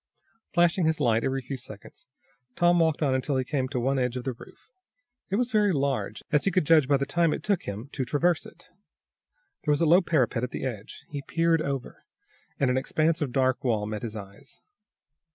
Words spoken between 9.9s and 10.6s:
parapet at